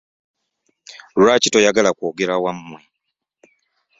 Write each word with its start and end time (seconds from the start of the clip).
Lwaki 1.21 1.47
toyagala 1.53 1.89
kwogera 1.97 2.35
wammwe? 2.43 2.79